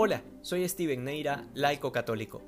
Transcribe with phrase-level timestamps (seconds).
[0.00, 2.40] Hola, soy Steven Neira, laico católico.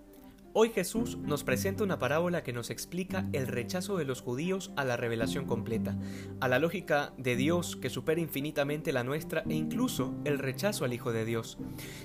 [0.52, 4.84] Hoy Jesús nos presenta una parábola que nos explica el rechazo de los judíos a
[4.84, 5.96] la revelación completa,
[6.38, 10.92] a la lógica de Dios que supera infinitamente la nuestra e incluso el rechazo al
[10.92, 11.58] Hijo de Dios,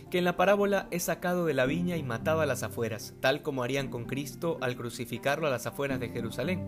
[0.10, 3.44] que en la parábola es sacado de la viña y matado a las afueras, tal
[3.44, 6.68] como harían con Cristo al crucificarlo a las afueras de Jerusalén.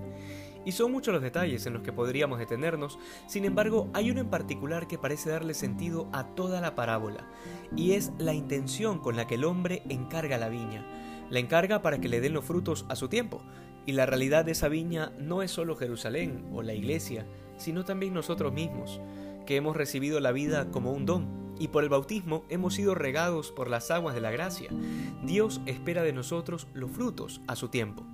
[0.68, 4.30] Y son muchos los detalles en los que podríamos detenernos, sin embargo hay uno en
[4.30, 7.26] particular que parece darle sentido a toda la parábola,
[7.78, 10.86] y es la intención con la que el hombre encarga la viña.
[11.30, 13.42] La encarga para que le den los frutos a su tiempo,
[13.86, 17.26] y la realidad de esa viña no es solo Jerusalén o la iglesia,
[17.56, 19.00] sino también nosotros mismos,
[19.46, 23.54] que hemos recibido la vida como un don, y por el bautismo hemos sido regados
[23.54, 24.70] por las aguas de la gracia.
[25.24, 28.06] Dios espera de nosotros los frutos a su tiempo.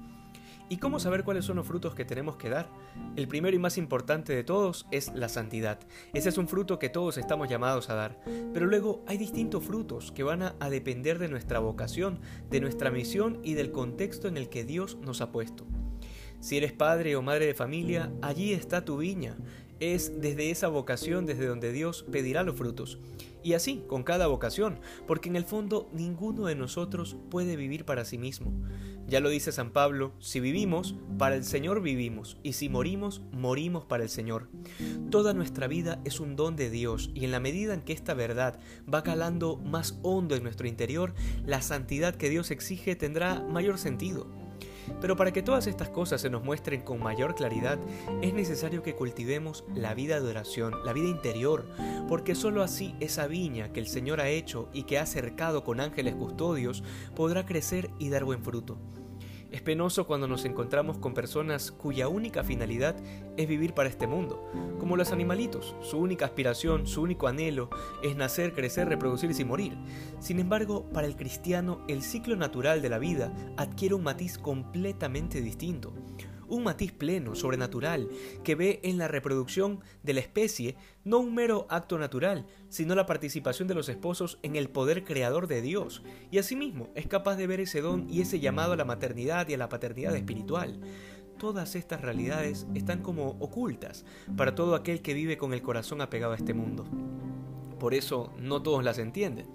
[0.70, 2.70] ¿Y cómo saber cuáles son los frutos que tenemos que dar?
[3.16, 5.80] El primero y más importante de todos es la santidad.
[6.13, 8.20] Ese es un fruto que todos estamos llamados a dar.
[8.53, 12.19] Pero luego hay distintos frutos que van a, depender de nuestra vocación,
[12.50, 15.66] de nuestra misión y del contexto en el que Dios nos ha puesto.
[16.39, 19.38] Si eres padre o madre de familia, allí está tu viña.
[19.79, 22.99] Es desde esa vocación desde donde Dios pedirá los frutos.
[23.43, 28.05] Y así, con cada vocación, porque en el fondo ninguno de nosotros puede vivir para
[28.05, 28.53] sí mismo.
[29.05, 33.83] Ya lo dice San Pablo, si vivimos, para el Señor vivimos, y si morimos, morimos
[33.83, 34.47] para el Señor.
[35.11, 38.13] Toda nuestra vida es un don de Dios, y en la medida en que esta
[38.13, 38.59] verdad
[38.91, 41.13] va calando más hondo en nuestro interior,
[41.45, 44.42] la santidad que Dios exige tendrá mayor sentido.
[45.02, 47.80] Pero para que todas estas cosas se nos muestren con mayor claridad,
[48.22, 51.66] es necesario que cultivemos la vida de oración, la vida interior,
[52.08, 55.80] porque sólo así esa viña que el Señor ha hecho y que ha cercado con
[55.80, 56.84] ángeles custodios
[57.16, 58.78] podrá crecer y dar buen fruto.
[59.54, 62.96] Es penoso cuando nos encontramos con personas cuya única finalidad
[63.38, 65.76] es vivir para este mundo, como los animalitos.
[65.80, 67.70] Su única aspiración, su único anhelo
[68.02, 69.78] es nacer, crecer, reproducirse y morir.
[70.20, 75.40] Sin embargo, para el cristiano, el ciclo natural de la vida adquiere un matiz completamente
[75.40, 75.94] distinto
[76.48, 78.09] un matiz pleno, sobrenatural,
[78.44, 83.06] que ve en la reproducción de la especie no un mero acto natural, sino la
[83.06, 87.48] participación de los esposos en el poder creador de Dios, y asimismo es capaz de
[87.48, 90.80] ver ese don y ese llamado a la maternidad y a la paternidad espiritual.
[91.38, 94.06] Todas estas realidades están como ocultas
[94.38, 96.86] para todo aquel que vive con el corazón apegado a este mundo.
[97.83, 99.45] Por eso no todos las entienden,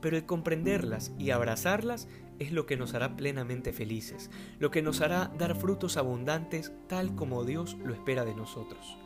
[0.00, 2.06] pero el comprenderlas y abrazarlas
[2.38, 7.16] es lo que nos hará plenamente felices, lo que nos hará dar frutos abundantes tal
[7.16, 8.96] como Dios lo espera de nosotros.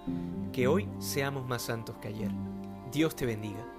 [0.53, 2.31] Que hoy seamos más santos que ayer.
[2.93, 3.76] Dios te bendiga.